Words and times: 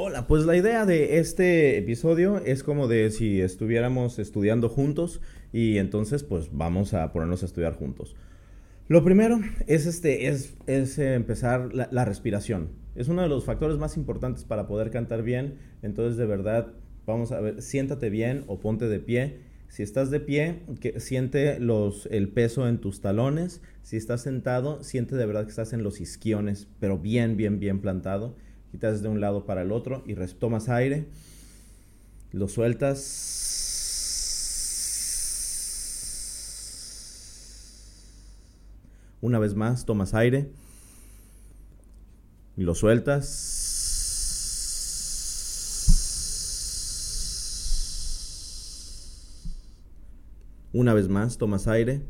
Hola, 0.00 0.28
pues 0.28 0.44
la 0.44 0.56
idea 0.56 0.86
de 0.86 1.18
este 1.18 1.76
episodio 1.76 2.38
es 2.44 2.62
como 2.62 2.86
de 2.86 3.10
si 3.10 3.40
estuviéramos 3.40 4.20
estudiando 4.20 4.68
juntos 4.68 5.20
y 5.52 5.78
entonces 5.78 6.22
pues 6.22 6.50
vamos 6.52 6.94
a 6.94 7.10
ponernos 7.12 7.42
a 7.42 7.46
estudiar 7.46 7.72
juntos. 7.72 8.14
Lo 8.86 9.02
primero 9.02 9.40
es, 9.66 9.86
este, 9.86 10.28
es, 10.28 10.54
es 10.68 11.00
empezar 11.00 11.74
la, 11.74 12.04
respiración. 12.04 12.68
Es 12.94 13.08
uno 13.08 13.22
de 13.22 13.28
los 13.28 13.44
factores 13.44 13.76
más 13.76 13.96
importantes 13.96 14.44
para 14.44 14.68
poder 14.68 14.92
cantar 14.92 15.24
bien, 15.24 15.58
entonces 15.82 16.16
de 16.16 16.26
verdad 16.26 16.74
vamos 17.04 17.32
a 17.32 17.40
ver, 17.40 17.60
siéntate 17.60 18.08
bien 18.08 18.44
o 18.46 18.60
ponte 18.60 18.86
de 18.86 19.00
pie 19.00 19.48
si 19.68 19.82
estás 19.82 20.10
de 20.10 20.20
pie, 20.20 20.60
siente 20.96 21.60
los, 21.60 22.06
el 22.06 22.30
peso 22.30 22.66
en 22.68 22.78
tus 22.78 23.00
talones. 23.00 23.60
Si 23.82 23.96
estás 23.96 24.22
sentado, 24.22 24.82
siente 24.82 25.14
de 25.14 25.26
verdad 25.26 25.44
que 25.44 25.50
estás 25.50 25.74
en 25.74 25.82
los 25.82 26.00
isquiones, 26.00 26.68
pero 26.80 26.98
bien, 26.98 27.36
bien, 27.36 27.60
bien 27.60 27.80
plantado. 27.80 28.34
Quitas 28.70 29.02
de 29.02 29.08
un 29.08 29.20
lado 29.20 29.46
para 29.46 29.62
el 29.62 29.72
otro 29.72 30.04
y 30.06 30.14
tomas 30.38 30.68
aire. 30.68 31.06
Lo 32.32 32.48
sueltas. 32.48 33.24
Una 39.20 39.38
vez 39.38 39.54
más, 39.54 39.84
tomas 39.84 40.14
aire. 40.14 40.50
Y 42.56 42.62
lo 42.62 42.74
sueltas. 42.74 43.56
Una 50.72 50.92
vez 50.92 51.08
más, 51.08 51.38
tomas 51.38 51.66
aire. 51.66 52.02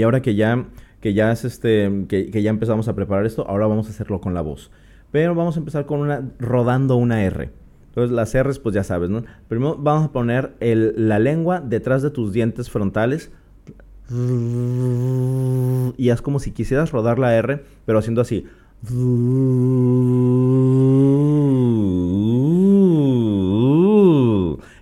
Y 0.00 0.02
ahora 0.02 0.22
que 0.22 0.34
ya, 0.34 0.64
que 1.02 1.12
ya 1.12 1.30
es 1.30 1.44
este, 1.44 2.06
que, 2.08 2.30
ya 2.30 2.48
empezamos 2.48 2.88
a 2.88 2.94
preparar 2.94 3.26
esto, 3.26 3.46
ahora 3.46 3.66
vamos 3.66 3.86
a 3.86 3.90
hacerlo 3.90 4.18
con 4.22 4.32
la 4.32 4.40
voz. 4.40 4.70
Pero 5.10 5.34
vamos 5.34 5.56
a 5.56 5.58
empezar 5.58 5.84
con 5.84 6.00
una, 6.00 6.26
rodando 6.38 6.96
una 6.96 7.22
R. 7.22 7.50
Entonces 7.88 8.10
las 8.10 8.34
R's, 8.34 8.58
pues 8.60 8.74
ya 8.74 8.82
sabes, 8.82 9.10
¿no? 9.10 9.24
Primero 9.48 9.76
vamos 9.78 10.06
a 10.06 10.12
poner 10.12 10.54
el, 10.60 10.94
la 10.96 11.18
lengua 11.18 11.60
detrás 11.60 12.00
de 12.00 12.08
tus 12.08 12.32
dientes 12.32 12.70
frontales 12.70 13.30
y 15.98 16.08
haz 16.08 16.22
como 16.22 16.38
si 16.38 16.52
quisieras 16.52 16.92
rodar 16.92 17.18
la 17.18 17.36
R, 17.36 17.62
pero 17.84 17.98
haciendo 17.98 18.22
así. 18.22 18.46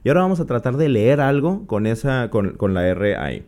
Y 0.05 0.09
ahora 0.09 0.21
vamos 0.21 0.39
a 0.39 0.47
tratar 0.47 0.77
de 0.77 0.89
leer 0.89 1.21
algo 1.21 1.67
con, 1.67 1.89
esa, 1.89 2.31
con, 2.31 2.53
con 2.53 2.73
la 2.73 2.87
R 2.87 3.17
ahí. 3.17 3.45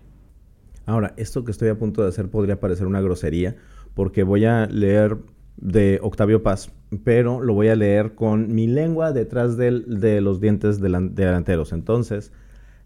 Ahora, 0.87 1.15
esto 1.17 1.45
que 1.45 1.51
estoy 1.53 1.69
a 1.69 1.79
punto 1.79 2.03
de 2.03 2.09
hacer 2.09 2.29
podría 2.29 2.61
parecer 2.61 2.87
una 2.87 3.01
grosería, 3.01 3.57
porque 3.95 4.23
voy 4.23 4.45
a 4.45 4.67
leer 4.67 5.19
de 5.57 5.99
Octavio 6.03 6.43
Paz, 6.43 6.73
pero 7.05 7.41
lo 7.41 7.55
voy 7.55 7.69
a 7.69 7.77
leer 7.77 8.15
con 8.15 8.55
mi 8.55 8.67
lengua 8.67 9.13
detrás 9.13 9.57
de 9.57 10.21
los 10.21 10.41
dientes 10.41 10.81
delanteros. 10.81 11.73
Entonces, 11.73 12.33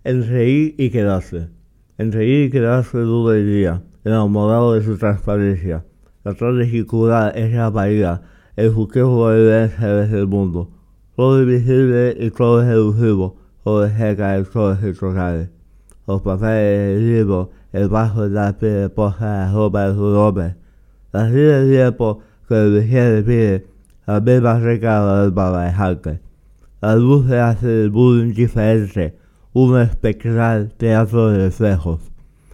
el 0.03 0.27
reír 0.27 0.75
y 0.77 0.91
quedarse. 0.91 1.49
En 1.97 2.13
reír 2.13 2.47
y 2.47 2.51
quedarse 2.51 2.99
duda 2.99 3.37
el 3.37 3.47
día, 3.47 3.83
enamorado 4.05 4.75
de 4.75 4.83
su 4.83 4.99
transparencia. 4.99 5.85
La 6.25 6.35
tragicidad 6.35 7.37
es 7.37 7.53
la 7.55 7.73
paridad, 7.73 8.23
el 8.57 8.71
juqueo 8.71 9.29
de 9.29 9.71
la 9.79 10.07
del 10.07 10.27
mundo. 10.27 10.71
Todo 11.17 11.41
es 11.41 11.47
visible 11.47 12.17
y 12.19 12.31
todo 12.31 12.63
es 12.63 12.69
elusivo, 12.69 13.37
todo 13.63 13.87
es 13.87 13.93
seca 13.97 14.39
y 14.39 14.45
todo 14.45 14.73
es. 14.73 15.51
Los 16.07 16.23
papeles 16.23 16.97
del 16.97 17.07
libro, 17.15 17.51
el 17.73 17.89
bajo 17.89 18.29
de 18.29 18.31
la 18.31 18.59
piel 18.59 18.91
posa 18.91 19.47
la 19.47 19.53
ropa 19.53 19.89
de 19.89 19.95
su 19.95 20.03
nombre. 20.03 20.57
Así 21.13 21.35
de 21.35 21.71
tiempo 21.71 22.21
que 22.47 22.55
el 22.55 22.81
vigía 22.81 23.09
le 23.09 23.23
pide, 23.23 23.67
la 24.07 24.21
misma 24.21 24.59
recada 24.59 25.23
del 25.23 25.31
babajante. 25.31 26.21
La 26.83 26.97
luz 26.97 27.27
se 27.27 27.39
hace 27.39 27.67
del 27.67 27.91
mundo 27.91 28.25
indiferente, 28.25 29.17
un 29.55 29.81
espectral 29.81 30.75
teatro 30.77 31.31
de 31.31 31.39
reflejos. 31.47 32.01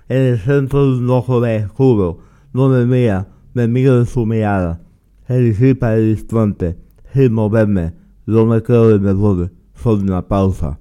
En 0.08 0.18
el 0.18 0.38
centro 0.38 0.84
de 0.84 0.98
un 0.98 1.10
ojo 1.10 1.40
de 1.40 1.56
escudo, 1.56 2.18
no 2.52 2.68
me 2.68 2.86
mira, 2.86 3.26
me 3.54 3.66
miro 3.66 3.98
en 3.98 4.06
su 4.06 4.26
mirada. 4.26 4.80
Se 5.26 5.38
disipa 5.38 5.94
el 5.96 6.10
instante, 6.10 6.76
sin 7.12 7.32
moverme, 7.32 7.94
no 8.26 8.46
me 8.46 8.62
quedo 8.62 8.90
de 8.90 8.98
me 9.00 9.12
voy, 9.12 9.50
solo 9.74 10.02
una 10.02 10.28
pausa. 10.28 10.78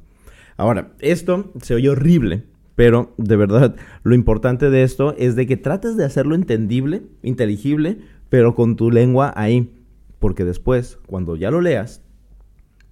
Ahora, 0.57 0.91
esto 0.99 1.51
se 1.61 1.73
oye 1.73 1.89
horrible, 1.89 2.43
pero 2.79 3.13
de 3.17 3.35
verdad, 3.35 3.75
lo 4.03 4.15
importante 4.15 4.69
de 4.69 4.83
esto 4.83 5.13
es 5.17 5.35
de 5.35 5.45
que 5.45 5.57
trates 5.57 5.97
de 5.97 6.05
hacerlo 6.05 6.33
entendible, 6.33 7.03
inteligible, 7.23 7.97
pero 8.29 8.55
con 8.55 8.77
tu 8.77 8.89
lengua 8.89 9.33
ahí. 9.35 9.73
Porque 10.17 10.45
después, 10.45 10.97
cuando 11.05 11.35
ya 11.35 11.51
lo 11.51 11.59
leas, 11.59 12.01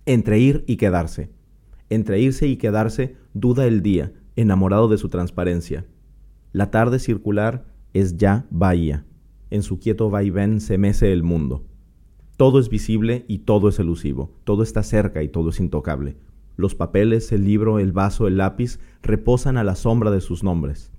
entre 0.06 0.40
ir 0.40 0.66
y 0.68 0.76
quedarse 0.76 1.30
entre 1.90 2.20
irse 2.20 2.48
y 2.48 2.58
quedarse, 2.58 3.16
duda 3.34 3.66
el 3.66 3.82
día, 3.82 4.12
enamorado 4.36 4.90
de 4.90 4.98
su 4.98 5.08
transparencia. 5.08 5.86
La 6.52 6.70
tarde 6.70 7.00
circular 7.00 7.64
es 7.94 8.18
ya 8.18 8.46
bahía. 8.50 9.06
En 9.52 9.64
su 9.64 9.80
quieto 9.80 10.10
vaivén 10.10 10.60
se 10.60 10.78
mece 10.78 11.14
el 11.14 11.24
mundo. 11.24 11.64
Todo 12.36 12.60
es 12.60 12.68
visible 12.68 13.24
y 13.30 13.40
todo 13.40 13.70
es 13.70 13.80
elusivo. 13.80 14.34
Todo 14.44 14.64
está 14.64 14.84
cerca 14.84 15.24
y 15.24 15.30
todo 15.30 15.52
es 15.52 15.62
intocable. 15.62 16.18
Los 16.58 16.76
papeles, 16.76 17.32
el 17.32 17.46
libro, 17.46 17.80
el 17.80 17.94
vaso, 17.94 18.28
el 18.28 18.36
lápiz 18.36 18.80
reposan 19.02 19.56
a 19.56 19.64
la 19.64 19.76
sombra 19.76 20.12
de 20.12 20.20
sus 20.20 20.44
nombres. 20.44 20.92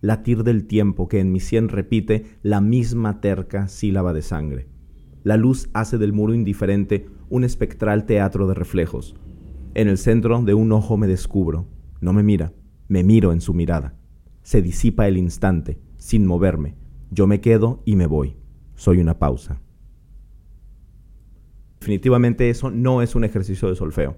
Latir 0.00 0.44
del 0.44 0.68
tiempo 0.68 1.08
que 1.08 1.18
en 1.18 1.32
mi 1.32 1.40
sien 1.40 1.68
repite 1.68 2.26
la 2.42 2.60
misma 2.60 3.20
terca 3.20 3.66
sílaba 3.66 4.12
de 4.12 4.22
sangre. 4.22 4.68
La 5.24 5.36
luz 5.36 5.68
hace 5.72 5.98
del 5.98 6.12
muro 6.12 6.34
indiferente 6.34 7.08
un 7.28 7.42
espectral 7.42 8.06
teatro 8.06 8.46
de 8.46 8.54
reflejos 8.54 9.16
en 9.76 9.88
el 9.88 9.98
centro 9.98 10.40
de 10.40 10.54
un 10.54 10.72
ojo 10.72 10.96
me 10.96 11.06
descubro. 11.06 11.66
No 12.00 12.14
me 12.14 12.22
mira, 12.22 12.54
me 12.88 13.04
miro 13.04 13.30
en 13.30 13.42
su 13.42 13.52
mirada. 13.52 13.94
Se 14.40 14.62
disipa 14.62 15.06
el 15.06 15.18
instante, 15.18 15.78
sin 15.98 16.24
moverme. 16.24 16.76
Yo 17.10 17.26
me 17.26 17.42
quedo 17.42 17.82
y 17.84 17.94
me 17.94 18.06
voy. 18.06 18.38
Soy 18.74 19.00
una 19.00 19.18
pausa. 19.18 19.60
Definitivamente 21.78 22.48
eso 22.48 22.70
no 22.70 23.02
es 23.02 23.14
un 23.14 23.24
ejercicio 23.24 23.68
de 23.68 23.76
solfeo. 23.76 24.16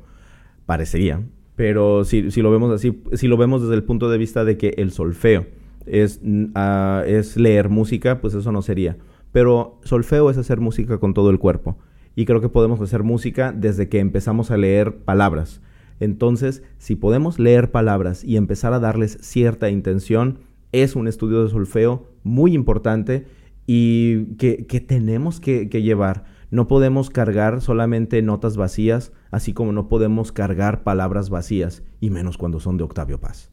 Parecería, 0.69 1.23
pero 1.57 2.05
si, 2.05 2.31
si, 2.31 2.43
lo 2.43 2.51
vemos 2.51 2.71
así, 2.71 3.03
si 3.15 3.27
lo 3.27 3.39
vemos 3.39 3.63
desde 3.63 3.75
el 3.75 3.85
punto 3.85 4.11
de 4.11 4.19
vista 4.19 4.45
de 4.45 4.59
que 4.59 4.75
el 4.77 4.93
solfeo 4.93 5.47
es, 5.87 6.21
uh, 6.23 7.01
es 7.07 7.39
leer 7.39 7.71
música, 7.71 8.21
pues 8.21 8.35
eso 8.35 8.53
no 8.53 8.61
sería. 8.61 8.99
Pero 9.33 9.81
solfeo 9.83 10.29
es 10.29 10.37
hacer 10.37 10.61
música 10.61 10.99
con 10.99 11.15
todo 11.15 11.31
el 11.31 11.39
cuerpo 11.39 11.79
y 12.15 12.27
creo 12.27 12.43
que 12.43 12.51
podemos 12.51 12.83
hacer 12.83 13.03
música 13.03 13.51
desde 13.51 13.89
que 13.89 13.99
empezamos 13.99 14.51
a 14.51 14.59
leer 14.59 14.99
palabras. 14.99 15.63
Entonces, 16.01 16.63
si 16.77 16.97
podemos 16.97 17.39
leer 17.39 17.71
palabras 17.71 18.23
y 18.23 18.37
empezar 18.37 18.75
a 18.75 18.79
darles 18.79 19.17
cierta 19.23 19.71
intención, 19.71 20.41
es 20.73 20.97
un 20.97 21.09
estudio 21.09 21.43
de 21.43 21.49
solfeo 21.49 22.07
muy 22.25 22.53
importante 22.53 23.25
y 23.67 24.35
que, 24.37 24.85
tenemos 24.87 25.41
que, 25.41 25.71
que 25.71 25.81
llevar. 25.81 26.27
No 26.51 26.67
podemos 26.67 27.11
cargar 27.11 27.61
solamente 27.61 28.23
notas 28.23 28.57
vacías, 28.57 29.13
así 29.31 29.53
como 29.53 29.73
no 29.73 29.89
podemos 29.89 30.33
cargar 30.33 30.83
palabras 30.83 31.29
vacías, 31.29 31.83
y 32.01 32.11
menos 32.11 32.39
cuando 32.39 32.59
son 32.59 32.77
de 32.79 32.85
Octavio 32.85 33.21
Paz. 33.21 33.51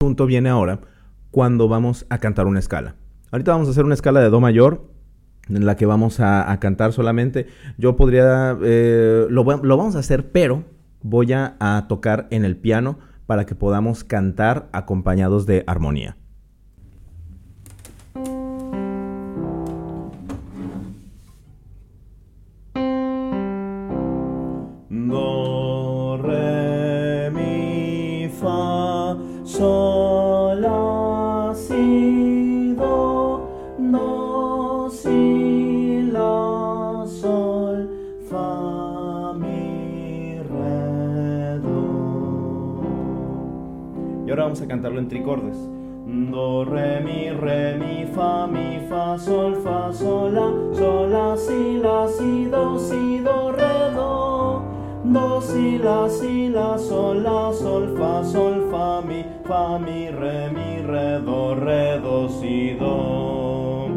El 0.00 0.06
punto 0.06 0.26
viene 0.26 0.48
ahora 0.48 0.80
cuando 1.30 1.68
vamos 1.68 2.06
a 2.08 2.18
cantar 2.18 2.46
una 2.46 2.58
escala. 2.58 2.96
Ahorita 3.30 3.52
vamos 3.52 3.68
a 3.68 3.72
hacer 3.72 3.84
una 3.84 3.94
escala 3.94 4.20
de 4.20 4.30
Do 4.30 4.40
mayor 4.40 4.90
en 5.50 5.66
la 5.66 5.76
que 5.76 5.84
vamos 5.84 6.20
a, 6.20 6.56
cantar 6.60 6.92
solamente. 6.92 7.46
Yo 7.76 7.96
podría, 7.96 8.56
eh, 8.62 9.26
lo, 9.28 9.44
vamos 9.44 9.96
a 9.96 9.98
hacer, 9.98 10.30
pero 10.32 10.64
voy 11.02 11.32
a 11.32 11.84
tocar 11.88 12.28
en 12.30 12.44
el 12.44 12.56
piano 12.56 12.98
para 13.26 13.44
que 13.44 13.54
podamos 13.54 14.04
cantar 14.04 14.70
acompañados 14.72 15.44
de 15.44 15.64
armonía. 15.66 16.16
Sol, 29.58 30.60
la, 30.60 31.52
si, 31.54 32.74
do, 32.76 33.48
do, 33.78 34.90
si. 34.90 35.48
Y 44.28 44.30
ahora 44.30 44.42
vamos 44.44 44.60
a 44.60 44.68
cantarlo 44.68 44.98
en 44.98 45.08
tricordes. 45.08 45.56
Do, 46.06 46.64
re, 46.66 47.00
mi, 47.00 47.30
re, 47.30 47.78
mi, 47.78 48.04
fa, 48.04 48.46
mi, 48.46 48.78
fa, 48.86 49.18
sol, 49.18 49.56
fa, 49.64 49.90
sol, 49.90 50.34
la, 50.34 50.76
sol, 50.76 51.10
la, 51.10 51.34
si, 51.34 51.78
la, 51.78 52.06
si, 52.06 52.44
do, 52.44 52.78
si, 52.78 53.20
do, 53.20 53.52
re, 53.52 53.87
do. 55.18 55.40
si, 55.40 55.78
la, 55.78 56.08
si, 56.08 56.48
la, 56.48 56.78
sol, 56.78 57.22
la, 57.22 57.52
sol, 57.52 57.96
fa, 57.96 58.24
sol, 58.24 58.68
fa, 58.70 59.00
mi, 59.02 59.24
fa, 59.44 59.78
mi, 59.78 60.10
re, 60.10 60.50
mi, 60.50 60.82
re, 60.82 61.20
do, 61.20 61.54
re, 61.54 62.00
do, 62.00 62.28
si, 62.28 62.74
do. 62.74 63.88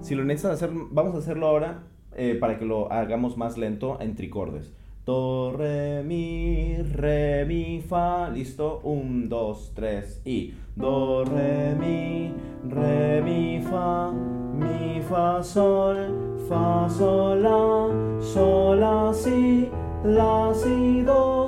Si 0.00 0.14
lo 0.14 0.24
necesitas 0.24 0.62
hacer, 0.62 0.70
vamos 0.90 1.14
a 1.14 1.18
hacerlo 1.18 1.46
ahora 1.46 1.82
eh, 2.16 2.36
para 2.40 2.58
que 2.58 2.64
lo 2.64 2.90
hagamos 2.92 3.36
más 3.36 3.56
lento 3.56 4.00
en 4.00 4.14
tricordes. 4.14 4.72
Do, 5.10 5.50
re, 5.56 6.04
mi, 6.04 6.76
re, 6.94 7.44
mi, 7.44 7.80
fa. 7.80 8.28
Listo. 8.28 8.80
Un, 8.84 9.28
dos, 9.28 9.72
tres 9.74 10.20
y. 10.24 10.54
Do, 10.76 11.24
re, 11.24 11.74
mi, 11.74 12.32
re, 12.68 13.20
mi, 13.20 13.60
fa. 13.60 14.12
Mi, 14.12 15.02
fa, 15.02 15.42
sol. 15.42 15.98
Fa, 16.48 16.88
sol, 16.88 17.42
la. 17.42 18.22
Sol, 18.22 18.78
la, 18.78 19.12
si. 19.12 19.68
La, 20.04 20.52
si, 20.54 21.02
do. 21.02 21.39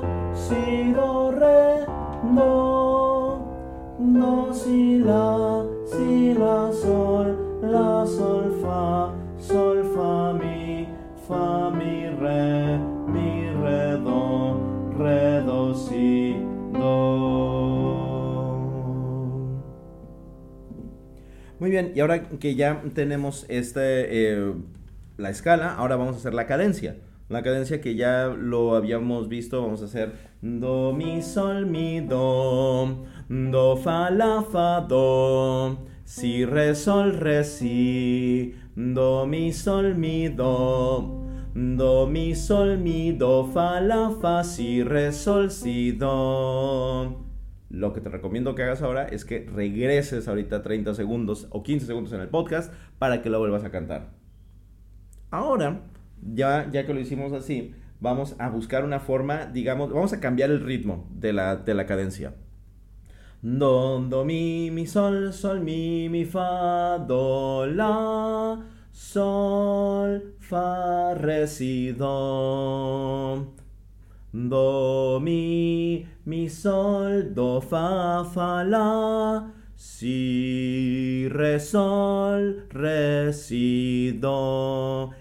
Bien, 21.73 21.91
y 21.95 21.99
ahora 21.99 22.23
que 22.23 22.55
ya 22.55 22.81
tenemos 22.93 23.45
este, 23.49 24.37
la 25.17 25.29
escala, 25.29 25.75
ahora 25.75 25.95
vamos 25.95 26.15
a 26.15 26.19
hacer 26.19 26.33
la 26.33 26.47
cadencia. 26.47 26.95
La 27.29 27.41
cadencia 27.41 27.81
que 27.81 27.95
ya 27.95 28.27
lo 28.27 28.75
habíamos 28.75 29.27
visto, 29.27 29.61
vamos 29.61 29.81
a 29.81 29.85
hacer 29.85 30.13
do, 30.43 30.93
mi, 30.93 31.21
sol, 31.21 31.65
mi, 31.65 32.01
do, 32.01 33.05
do, 33.29 33.77
fa, 33.77 34.09
la, 34.11 34.43
fa, 34.43 34.81
do, 34.81 35.77
si, 36.03 36.45
re, 36.45 36.75
sol, 36.75 37.13
re, 37.13 37.43
si, 37.43 38.53
do, 38.75 39.25
mi, 39.25 39.51
sol, 39.51 39.95
mi, 39.95 40.27
do, 40.27 41.25
do, 41.55 42.05
mi, 42.07 42.35
sol, 42.35 42.77
mi, 42.77 43.13
do, 43.13 43.49
fa, 43.53 43.79
la, 43.79 44.11
fa, 44.21 44.43
si, 44.43 44.83
re, 44.83 45.11
sol, 45.11 45.49
si, 45.49 45.91
do. 45.93 47.22
Lo 47.73 47.91
que 47.91 48.01
te 48.01 48.09
recomiendo 48.09 48.53
que 48.53 48.61
hagas 48.61 48.83
ahora 48.83 49.07
es 49.07 49.25
que 49.25 49.49
regreses 49.51 50.27
ahorita 50.27 50.61
30 50.61 50.93
segundos 50.93 51.47
o 51.49 51.63
15 51.63 51.87
segundos 51.87 52.13
en 52.13 52.21
el 52.21 52.27
podcast 52.27 52.71
para 52.99 53.23
que 53.23 53.31
lo 53.31 53.39
vuelvas 53.39 53.63
a 53.63 53.71
cantar. 53.71 54.11
Ahora, 55.31 55.81
ya, 56.21 56.69
ya 56.71 56.85
que 56.85 56.93
lo 56.93 56.99
hicimos 56.99 57.33
así, 57.33 57.73
vamos 57.99 58.35
a 58.37 58.49
buscar 58.49 58.85
una 58.85 58.99
forma, 58.99 59.47
digamos, 59.47 59.91
vamos 59.91 60.13
a 60.13 60.19
cambiar 60.19 60.51
el 60.51 60.63
ritmo 60.63 61.07
de 61.15 61.33
la, 61.33 61.55
de 61.55 61.73
la 61.73 61.87
cadencia. 61.87 62.35
Do, 63.41 64.05
do, 64.07 64.23
mi, 64.23 64.69
mi, 64.69 64.85
sol, 64.85 65.33
sol, 65.33 65.61
mi, 65.61 66.09
mi, 66.09 66.25
fa, 66.25 66.99
do, 66.99 67.65
la, 67.65 68.63
sol, 68.91 70.35
fa, 70.39 71.15
re. 71.15 71.47
Do, 74.31 75.19
mi, 75.23 76.05
mi, 76.25 76.49
sol, 76.49 77.33
do, 77.33 77.61
fa, 77.61 78.23
fa, 78.25 78.63
la, 78.63 79.51
si, 79.75 81.27
re, 81.29 81.59
sol, 81.59 82.65
re, 82.69 83.33
si, 83.33 84.17
do. 84.19 85.11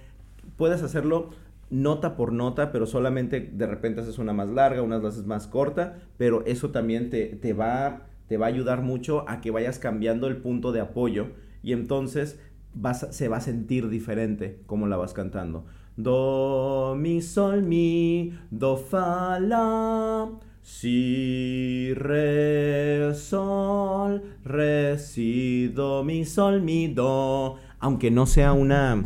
Puedes 0.57 0.83
hacerlo 0.83 1.31
nota 1.71 2.17
por 2.17 2.33
nota, 2.33 2.71
pero 2.71 2.87
solamente 2.87 3.41
de 3.41 3.67
repente 3.67 4.03
haces 4.03 4.19
una 4.19 4.33
más 4.33 4.51
larga, 4.51 4.83
unas 4.83 5.03
haces 5.05 5.27
más 5.27 5.47
corta, 5.47 5.99
pero 6.19 6.45
eso 6.45 6.71
también 6.71 7.11
te, 7.11 7.27
te, 7.27 7.53
va, 7.55 8.07
te 8.29 8.37
va 8.37 8.47
a 8.47 8.51
ayudar 8.51 8.83
mucho 8.83 9.29
a 9.29 9.41
que 9.41 9.51
vayas 9.51 9.79
cambiando 9.79 10.29
el 10.29 10.37
punto 10.37 10.71
de 10.71 10.81
apoyo 10.81 11.29
y 11.63 11.73
entonces 11.73 12.39
vas, 12.75 13.09
se 13.11 13.29
va 13.29 13.39
a 13.39 13.41
sentir 13.41 13.89
diferente 13.89 14.61
como 14.67 14.87
la 14.87 14.97
vas 14.97 15.15
cantando. 15.15 15.65
Do, 15.97 16.95
mi, 16.97 17.23
sol, 17.23 17.63
mi, 17.63 18.39
do, 18.51 18.77
fa, 18.77 19.41
la, 19.41 20.31
si, 20.63 21.93
re, 21.95 23.15
sol, 23.15 24.23
re, 24.45 24.99
si, 24.99 25.69
do, 25.69 26.03
mi, 26.05 26.25
sol, 26.25 26.63
mi, 26.63 26.89
do. 26.89 27.57
Aunque 27.79 28.11
no 28.11 28.27
sea 28.27 28.53
una... 28.53 29.03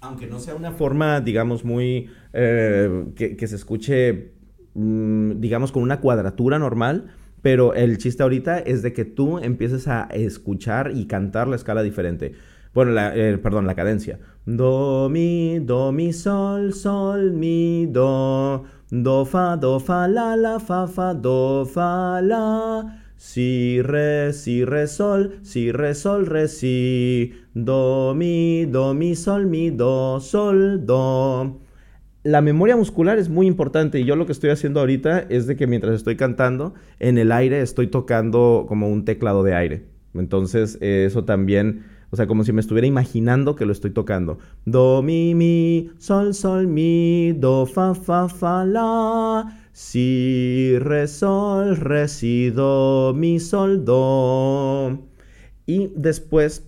Aunque 0.00 0.26
no 0.26 0.38
sea 0.38 0.54
una 0.54 0.72
forma, 0.72 1.20
digamos, 1.20 1.64
muy... 1.64 2.10
eh, 2.32 3.06
que, 3.16 3.36
que 3.36 3.46
se 3.46 3.56
escuche, 3.56 4.32
mm, 4.74 5.40
digamos, 5.40 5.72
con 5.72 5.82
una 5.82 6.00
cuadratura 6.00 6.58
normal, 6.58 7.08
pero 7.42 7.74
el 7.74 7.98
chiste 7.98 8.22
ahorita 8.22 8.58
es 8.58 8.82
de 8.82 8.92
que 8.92 9.04
tú 9.04 9.38
empieces 9.38 9.88
a 9.88 10.08
escuchar 10.12 10.92
y 10.94 11.06
cantar 11.06 11.48
la 11.48 11.56
escala 11.56 11.82
diferente. 11.82 12.32
Bueno, 12.74 12.92
la, 12.92 13.16
eh, 13.16 13.38
perdón, 13.38 13.66
la 13.66 13.74
cadencia. 13.74 14.18
Do, 14.44 15.08
mi, 15.10 15.58
do, 15.60 15.92
mi, 15.92 16.12
sol, 16.12 16.74
sol, 16.74 17.32
mi, 17.32 17.86
do. 17.86 18.64
Do, 18.90 19.26
fa, 19.26 19.56
do, 19.56 19.78
fa, 19.80 20.08
la, 20.08 20.34
la, 20.34 20.58
fa, 20.58 20.86
fa, 20.86 21.12
do, 21.12 21.66
fa, 21.66 22.22
la. 22.22 23.02
Si, 23.18 23.82
re, 23.82 24.32
si, 24.32 24.64
re, 24.64 24.86
sol, 24.86 25.40
si, 25.42 25.72
re, 25.72 25.94
sol, 25.94 26.24
re, 26.24 26.48
si. 26.48 27.34
Do, 27.52 28.14
mi, 28.16 28.64
do, 28.64 28.94
mi, 28.94 29.14
sol, 29.14 29.44
mi, 29.44 29.68
do, 29.70 30.20
sol, 30.20 30.86
do. 30.86 31.60
La 32.22 32.40
memoria 32.40 32.76
muscular 32.76 33.18
es 33.18 33.28
muy 33.28 33.46
importante 33.46 34.00
y 34.00 34.04
yo 34.04 34.16
lo 34.16 34.24
que 34.24 34.32
estoy 34.32 34.50
haciendo 34.50 34.80
ahorita 34.80 35.20
es 35.28 35.46
de 35.46 35.56
que 35.56 35.66
mientras 35.66 35.94
estoy 35.94 36.16
cantando, 36.16 36.72
en 36.98 37.18
el 37.18 37.30
aire 37.30 37.60
estoy 37.60 37.88
tocando 37.88 38.64
como 38.66 38.88
un 38.88 39.04
teclado 39.04 39.42
de 39.42 39.54
aire. 39.54 39.84
Entonces, 40.14 40.78
eh, 40.80 41.04
eso 41.06 41.24
también, 41.24 41.84
o 42.10 42.16
sea, 42.16 42.26
como 42.26 42.44
si 42.44 42.52
me 42.52 42.60
estuviera 42.60 42.86
imaginando 42.86 43.54
que 43.54 43.66
lo 43.66 43.72
estoy 43.72 43.90
tocando. 43.90 44.38
Do, 44.64 45.02
mi, 45.02 45.34
mi, 45.34 45.90
sol, 45.98 46.34
sol, 46.34 46.66
mi, 46.66 47.32
do, 47.32 47.66
fa, 47.66 47.94
fa, 47.94 48.28
fa, 48.28 48.64
la. 48.64 49.60
Si, 49.72 50.78
re, 50.78 51.06
sol, 51.06 51.76
re, 51.76 52.08
si, 52.08 52.50
do, 52.50 53.12
mi, 53.14 53.38
sol, 53.40 53.84
do. 53.84 54.98
Y 55.66 55.92
después 55.96 56.66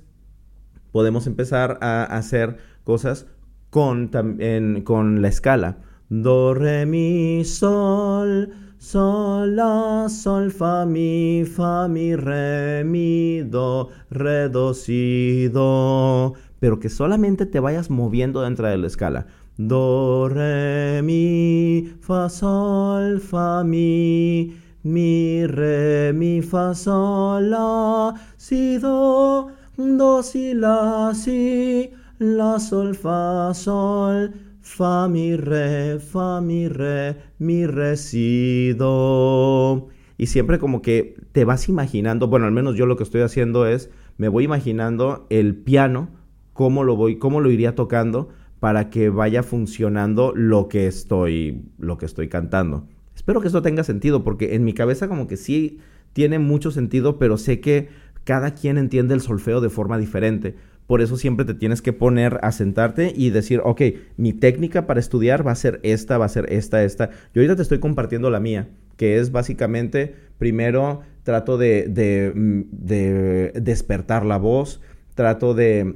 podemos 0.93 1.27
empezar 1.27 1.79
a 1.81 2.05
hacer 2.05 2.59
cosas 2.85 3.27
con, 3.71 4.11
también, 4.11 4.83
con 4.83 5.23
la 5.23 5.29
escala. 5.29 5.79
Do, 6.11 6.53
re, 6.53 6.85
mi, 6.85 7.45
sol, 7.47 8.53
sol, 8.81 9.57
la, 9.57 10.09
sol, 10.09 10.51
fa, 10.51 10.87
mi, 10.87 11.45
fa, 11.45 11.87
mi, 11.87 12.17
re, 12.17 12.83
mi, 12.83 13.43
do, 13.43 13.91
re, 14.11 14.49
do, 14.49 14.73
si, 14.75 15.49
do. 15.53 16.33
Pero 16.59 16.81
que 16.81 16.89
solamente 16.89 17.45
te 17.47 17.61
vayas 17.61 17.91
moviendo 17.91 18.41
dentro 18.41 18.67
de 18.67 18.79
la 18.79 18.87
escala. 18.87 19.27
Do, 19.59 20.29
re, 20.31 21.03
mi, 21.03 21.93
fa, 22.01 22.31
sol, 22.31 23.21
fa, 23.21 23.63
mi, 23.65 24.57
mi, 24.83 25.47
re, 25.47 26.13
mi, 26.15 26.41
fa, 26.41 26.75
sol, 26.75 27.51
la, 27.51 28.15
si, 28.39 28.79
do, 28.79 29.49
do, 29.77 30.23
si, 30.23 30.55
la, 30.55 31.13
si, 31.15 31.91
la, 32.19 32.59
sol, 32.59 32.95
fa, 32.95 33.53
sol, 33.53 34.33
fa, 34.71 35.09
mi, 35.09 35.37
re, 35.37 35.99
fa, 35.99 36.41
mi, 36.41 36.69
re, 36.69 37.17
mi, 37.39 37.67
re, 37.67 37.97
si, 37.97 38.73
do. 38.75 39.89
Y 40.17 40.27
siempre 40.27 40.59
como 40.59 40.81
que 40.81 41.17
te 41.33 41.45
vas 41.45 41.69
imaginando, 41.69 42.29
bueno, 42.29 42.47
al 42.47 42.53
menos 42.53 42.77
yo 42.77 42.87
lo 42.87 42.97
que 42.97 43.03
estoy 43.03 43.23
haciendo 43.23 43.67
es, 43.67 43.91
me 44.17 44.29
voy 44.29 44.45
imaginando 44.45 45.27
el 45.29 45.57
piano, 45.57 46.11
cómo 46.53 46.85
lo 46.85 46.95
voy, 46.95 47.19
cómo 47.19 47.41
lo 47.41 47.51
iría 47.51 47.75
tocando 47.75 48.29
para 48.61 48.91
que 48.91 49.11
vaya 49.11 49.43
funcionando 49.43 50.33
lo 50.37 50.69
que 50.69 50.87
estoy, 50.87 51.65
lo 51.79 51.99
que 51.99 52.07
estoy 52.07 52.29
cantando. 52.29 52.87
Espero 53.17 53.41
que 53.41 53.49
esto 53.49 53.63
tenga 53.63 53.83
sentido, 53.83 54.23
porque 54.23 54.55
en 54.55 54.65
mi 54.65 54.73
cabeza 54.73 55.09
como 55.09 55.27
que 55.27 55.37
sí 55.37 55.81
tiene 56.13 56.39
mucho 56.39 56.71
sentido, 56.71 57.19
pero 57.19 57.39
sé 57.39 57.61
que 57.61 57.89
cada 58.23 58.55
quien 58.55 58.79
entiende 58.79 59.15
el 59.15 59.21
solfeo 59.21 59.61
de 59.61 59.71
forma 59.71 59.99
diferente. 59.99 60.55
Por 60.91 61.03
eso 61.03 61.17
siempre 61.17 61.45
te 61.45 61.55
tienes 61.55 61.83
que 61.83 61.93
poner 61.93 62.41
a 62.43 62.51
sentarte 62.51 63.13
y 63.15 63.31
decir, 63.31 63.61
ok, 63.63 63.81
mi 64.17 64.33
técnica 64.33 64.89
para 64.89 64.99
estudiar 64.99 65.47
va 65.47 65.53
a 65.53 65.55
ser 65.55 65.79
esta, 65.85 66.19
va 66.19 66.25
a 66.25 66.29
ser 66.29 66.53
esta, 66.53 66.83
esta. 66.83 67.11
Yo 67.33 67.41
ahorita 67.41 67.55
te 67.55 67.63
estoy 67.63 67.79
compartiendo 67.79 68.29
la 68.29 68.41
mía, 68.41 68.71
que 68.97 69.21
es 69.21 69.31
básicamente, 69.31 70.17
primero 70.37 71.03
trato 71.23 71.59
de, 71.59 72.33
mm, 72.35 72.63
de 72.73 73.53
despertar 73.55 74.27
la 74.27 74.39
voz, 74.39 74.81
trato 75.15 75.55
de 75.55 75.95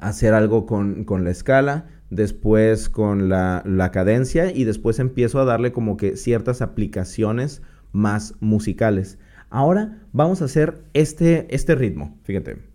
hacer 0.00 0.34
algo 0.34 0.66
con, 0.66 1.06
la 1.22 1.30
escala, 1.30 1.86
después 2.10 2.88
con 2.88 3.28
la, 3.28 3.62
la 3.64 3.92
cadencia 3.92 4.50
y 4.50 4.64
después 4.64 4.98
empiezo 4.98 5.38
a 5.38 5.44
darle 5.44 5.70
como 5.70 5.96
que 5.96 6.16
ciertas 6.16 6.60
aplicaciones 6.60 7.62
más 7.92 8.34
musicales. 8.40 9.20
Ahora 9.48 10.00
vamos 10.12 10.42
a 10.42 10.46
hacer 10.46 10.82
este, 10.92 11.46
este 11.54 11.76
ritmo, 11.76 12.18
fíjate. 12.24 12.71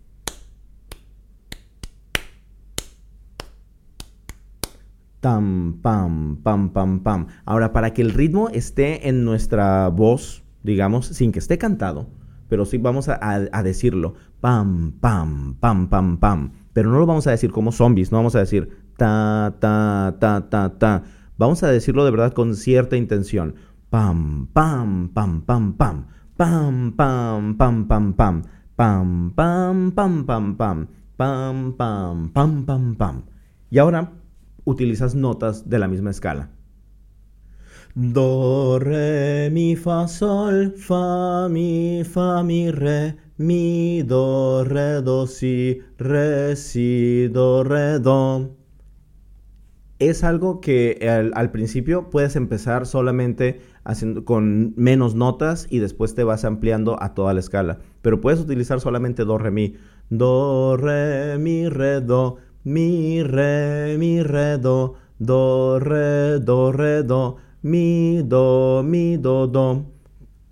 Tam, 5.20 5.80
pam, 5.82 6.36
pam, 6.42 6.70
pam, 6.70 7.00
pam. 7.00 7.26
Ahora, 7.44 7.72
para 7.72 7.92
que 7.92 8.02
el 8.02 8.12
ritmo 8.12 8.48
esté 8.50 9.08
en 9.08 9.24
nuestra 9.24 9.88
voz, 9.88 10.44
digamos, 10.62 11.06
sin 11.06 11.32
que 11.32 11.38
esté 11.38 11.58
cantado, 11.58 12.08
pero 12.48 12.64
sí 12.64 12.78
vamos 12.78 13.08
a, 13.08 13.62
decirlo, 13.62 14.14
pam, 14.40 14.92
pam, 15.00 15.54
pam, 15.60 15.88
pam, 15.88 16.18
pam. 16.18 16.52
Pero 16.72 16.90
no 16.90 16.98
lo 16.98 17.06
vamos 17.06 17.26
a 17.26 17.30
decir 17.30 17.50
como 17.50 17.72
zombies, 17.72 18.10
no 18.10 18.18
vamos 18.18 18.34
a 18.36 18.40
decir 18.40 18.68
ta, 18.96 19.54
ta, 19.60 20.16
ta, 20.18 20.48
ta, 20.48 20.78
ta. 20.78 21.02
Vamos 21.36 21.62
a 21.62 21.68
decirlo 21.68 22.04
de 22.04 22.10
verdad 22.10 22.32
con 22.32 22.56
cierta 22.56 22.96
intención. 22.96 23.54
Pam, 23.90 24.48
pam, 24.52 25.08
pam, 25.12 25.42
pam, 25.42 25.72
pam. 25.74 26.06
Pam, 26.36 26.92
pam, 26.96 27.56
pam, 27.56 27.86
pam, 27.86 28.14
pam. 28.14 28.42
Pam, 28.76 29.32
pam, 29.34 29.92
pam, 29.92 30.24
pam, 30.24 30.56
pam. 30.56 30.86
Pam, 31.16 31.74
pam, 31.76 32.28
pam, 32.32 32.64
pam, 32.64 32.94
pam. 32.96 33.22
Y 33.70 33.78
ahora 33.78 34.12
utilizas 34.68 35.14
notas 35.14 35.68
de 35.68 35.78
la 35.78 35.88
misma 35.88 36.10
escala. 36.10 36.50
Do, 37.94 38.78
re, 38.78 39.48
mi, 39.50 39.74
fa, 39.74 40.06
sol, 40.06 40.74
fa, 40.76 41.48
mi, 41.48 42.04
fa, 42.04 42.42
mi, 42.42 42.70
re, 42.70 43.16
mi, 43.38 44.02
do, 44.02 44.62
re, 44.64 45.00
do, 45.02 45.26
si, 45.26 45.80
re, 45.96 46.54
si, 46.54 47.28
do, 47.28 47.64
re, 47.64 47.98
do. 47.98 48.54
Es 49.98 50.22
algo 50.22 50.60
que 50.60 51.08
al, 51.34 51.50
principio 51.50 52.08
puedes 52.08 52.36
empezar 52.36 52.86
solamente 52.86 53.60
haciendo 53.82 54.24
con 54.24 54.74
menos 54.76 55.16
notas 55.16 55.66
y 55.68 55.80
después 55.80 56.14
te 56.14 56.22
vas 56.22 56.44
ampliando 56.44 57.02
a 57.02 57.14
toda 57.14 57.34
la 57.34 57.40
escala. 57.40 57.78
Pero 58.02 58.20
puedes 58.20 58.38
utilizar 58.38 58.80
solamente 58.80 59.24
do, 59.24 59.38
re, 59.38 59.50
mi. 59.50 59.74
Do, 60.10 60.76
re, 60.76 61.36
mi, 61.38 61.68
re, 61.68 62.00
do 62.00 62.36
mi, 62.68 63.22
re, 63.22 63.96
mi, 63.96 64.22
re, 64.22 64.58
do, 64.58 64.94
do, 65.18 65.78
re, 65.78 66.38
do, 66.38 66.70
re, 66.70 67.02
do, 67.02 67.36
mi, 67.62 68.22
do, 68.22 68.82
mi, 68.84 69.16
do, 69.16 69.46
do. 69.46 69.86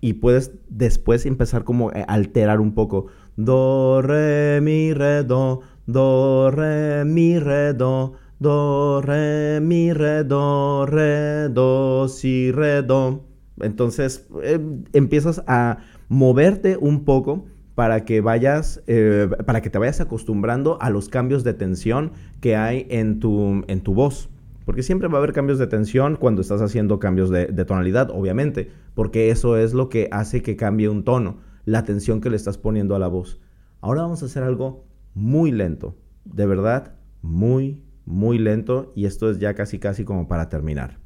Y 0.01 0.13
puedes 0.13 0.51
después 0.67 1.27
empezar 1.27 1.63
como 1.63 1.89
a 1.89 2.01
alterar 2.07 2.59
un 2.59 2.73
poco. 2.73 3.05
Do, 3.35 4.01
re, 4.01 4.61
mi, 4.61 4.93
re, 4.93 5.23
do, 5.23 5.61
do, 5.85 6.49
re, 6.49 7.05
mi, 7.05 7.37
re, 7.37 7.73
do, 7.73 8.13
do, 8.39 9.01
re, 9.01 9.59
mi, 9.61 9.93
re, 9.93 10.23
do, 10.23 10.87
re, 10.87 11.49
do, 11.49 12.07
si, 12.07 12.51
re, 12.51 12.81
do. 12.81 13.23
Entonces 13.61 14.27
eh, 14.41 14.59
empiezas 14.93 15.43
a 15.45 15.77
moverte 16.09 16.77
un 16.77 17.05
poco 17.05 17.45
para 17.77 18.05
que 18.05 18.21
vayas, 18.21 18.81
eh, 18.87 19.29
para 19.45 19.61
que 19.61 19.69
te 19.69 19.77
vayas 19.77 20.01
acostumbrando 20.01 20.81
a 20.81 20.89
los 20.89 21.09
cambios 21.09 21.43
de 21.43 21.53
tensión 21.53 22.11
que 22.41 22.55
hay 22.55 22.87
en 22.89 23.19
tu, 23.19 23.63
en 23.67 23.81
tu 23.81 23.93
voz. 23.93 24.31
Porque 24.65 24.81
siempre 24.81 25.07
va 25.09 25.13
a 25.13 25.17
haber 25.19 25.31
cambios 25.31 25.59
de 25.59 25.67
tensión 25.67 26.15
cuando 26.15 26.41
estás 26.41 26.59
haciendo 26.59 26.97
cambios 26.97 27.29
de, 27.29 27.45
de, 27.45 27.65
tonalidad, 27.65 28.09
obviamente, 28.09 28.71
porque 28.95 29.29
eso 29.29 29.57
es 29.57 29.75
lo 29.75 29.89
que 29.89 30.09
hace 30.11 30.41
que 30.41 30.55
cambie 30.55 30.89
un 30.89 31.03
tono, 31.03 31.37
la 31.65 31.83
tensión 31.83 32.19
que 32.19 32.31
le 32.31 32.35
estás 32.35 32.57
poniendo 32.57 32.95
a 32.95 32.99
la 32.99 33.09
voz. 33.09 33.39
Ahora 33.79 34.01
vamos 34.01 34.23
a 34.23 34.25
hacer 34.25 34.41
algo 34.41 34.83
muy 35.13 35.51
lento, 35.51 35.95
de 36.25 36.47
verdad, 36.47 36.95
muy, 37.21 37.83
muy 38.05 38.39
lento, 38.39 38.91
y 38.95 39.05
esto 39.05 39.29
es 39.29 39.37
ya 39.37 39.53
casi, 39.53 39.77
casi 39.77 40.03
como 40.03 40.27
para 40.27 40.49
terminar. 40.49 40.97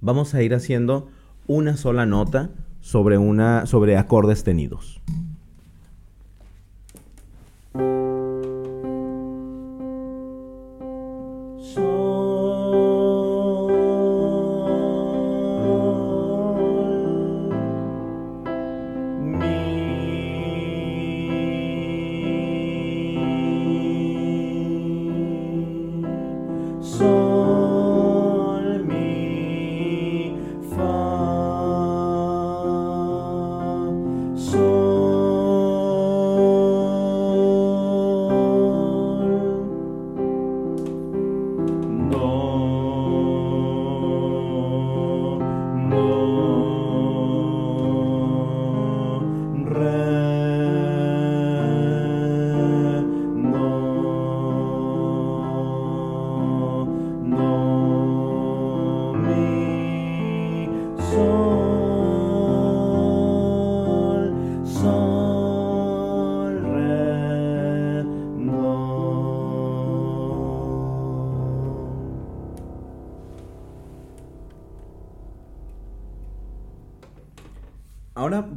Vamos 0.00 0.34
a 0.34 0.42
ir 0.42 0.56
haciendo 0.56 1.06
una 1.46 1.76
sola 1.76 2.04
nota 2.04 2.50
sobre, 2.80 3.16
una, 3.16 3.64
sobre 3.66 3.96
acordes 3.96 4.42
tenidos. 4.42 5.00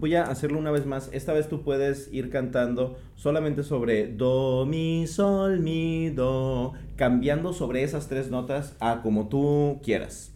Voy 0.06 0.14
a 0.14 0.22
hacerlo 0.26 0.60
una 0.60 0.70
vez 0.70 0.86
más. 0.86 1.10
Esta 1.14 1.34
vez 1.34 1.50
tú 1.50 1.64
puedes 1.64 2.14
ir 2.14 2.30
cantando 2.30 2.96
solamente 3.16 3.64
sobre 3.64 4.06
do, 4.06 4.68
mi, 4.68 5.08
sol, 5.08 5.62
mi, 5.62 6.12
do, 6.12 6.74
cambiando 6.96 7.54
sobre 7.54 7.82
esas 7.82 8.08
tres 8.08 8.30
notas 8.30 8.76
a 8.80 9.02
como 9.02 9.30
tú 9.30 9.80
quieras. 9.84 10.32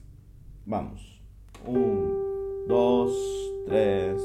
Vamos. 0.65 1.21
Un, 1.67 2.65
dos, 2.67 3.13
tres. 3.67 4.19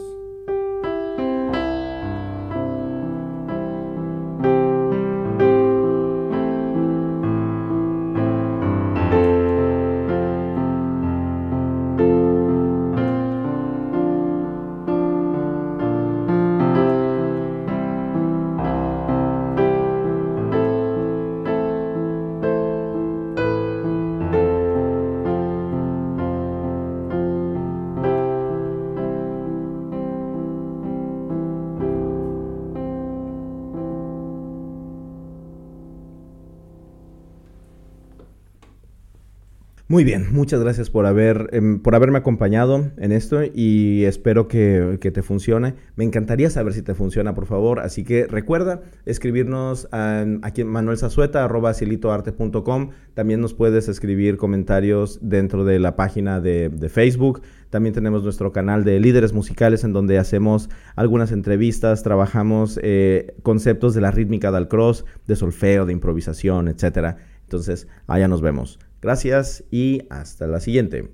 Muy 39.95 40.03
bien, 40.03 40.27
muchas 40.33 40.61
gracias 40.61 40.91
por, 40.91 41.07
haber, 41.07 41.51
em, 41.53 41.79
por 41.79 41.95
haberme 41.95 42.19
acompañado 42.19 42.91
en 42.97 43.13
esto 43.13 43.45
y 43.45 44.03
espero 44.07 44.49
que, 44.49 44.99
te 45.01 45.23
funcione. 45.23 45.77
Me 45.95 46.03
encantaría 46.03 46.51
saber 46.51 46.73
si 46.73 46.83
te 46.83 46.95
funciona, 46.95 47.37
por 47.37 47.47
favor. 47.47 47.79
Así 47.79 48.03
que 48.03 48.27
recuerda 48.27 48.83
escribirnos 49.07 49.87
aquí 49.93 50.63
en 50.63 50.67
manuelsazueta.com. 50.67 52.91
También 53.15 53.41
nos 53.41 53.55
puedes 53.55 53.87
escribir 53.87 54.37
comentarios 54.37 55.21
dentro 55.23 55.65
de 55.65 55.79
la 55.79 55.95
página 55.95 56.41
de, 56.41 56.91
Facebook. 56.93 57.43
También 57.71 57.95
tenemos 57.95 58.25
nuestro 58.25 58.51
canal 58.51 58.83
de 58.83 58.99
líderes 58.99 59.33
musicales 59.33 59.85
en 59.85 59.93
donde 59.93 60.19
hacemos 60.19 60.71
algunas 60.97 61.31
entrevistas, 61.31 62.03
trabajamos 62.03 62.81
eh, 62.83 63.37
conceptos 63.45 63.95
de 63.95 64.01
la 64.01 64.11
rítmica 64.11 64.51
del 64.51 64.67
cross, 64.67 65.05
de 65.29 65.37
solfeo, 65.37 65.87
de 65.87 65.93
improvisación, 65.93 66.67
etc. 66.67 67.15
Entonces, 67.45 67.87
allá 68.09 68.27
nos 68.27 68.41
vemos. 68.41 68.81
Gracias 69.05 69.65
y 69.71 70.07
hasta 70.09 70.47
la 70.47 70.61
siguiente. 70.61 71.11